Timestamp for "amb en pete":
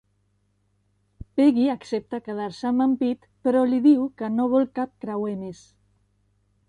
2.69-3.29